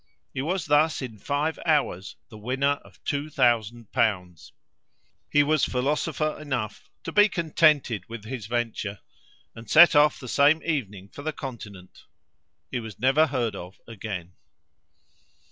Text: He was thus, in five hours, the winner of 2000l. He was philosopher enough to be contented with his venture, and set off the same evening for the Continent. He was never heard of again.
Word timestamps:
He 0.33 0.41
was 0.41 0.65
thus, 0.65 1.03
in 1.03 1.19
five 1.19 1.59
hours, 1.63 2.15
the 2.29 2.37
winner 2.39 2.79
of 2.83 3.03
2000l. 3.03 4.51
He 5.29 5.43
was 5.43 5.63
philosopher 5.63 6.39
enough 6.41 6.89
to 7.03 7.11
be 7.11 7.29
contented 7.29 8.09
with 8.09 8.25
his 8.25 8.47
venture, 8.47 9.01
and 9.53 9.69
set 9.69 9.95
off 9.95 10.19
the 10.19 10.27
same 10.27 10.63
evening 10.63 11.09
for 11.09 11.21
the 11.21 11.31
Continent. 11.33 12.05
He 12.71 12.79
was 12.79 12.97
never 12.97 13.27
heard 13.27 13.55
of 13.55 13.79
again. 13.87 14.33